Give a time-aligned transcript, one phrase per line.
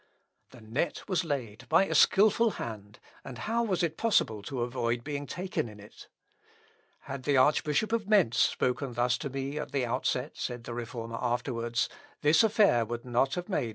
[0.49, 5.03] The net was laid by a skilful hand, and how was it possible to avoid
[5.03, 6.07] being taken in it?
[7.01, 11.19] "Had the Archbishop of Mentz spoken thus to me at the outset," said the Reformer
[11.21, 11.87] afterwards,
[12.21, 13.69] "this affair would not have made so much noise."